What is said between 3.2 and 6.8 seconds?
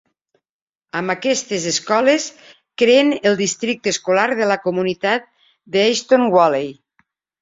el districte escolar de la comunitat d'Easton Valley.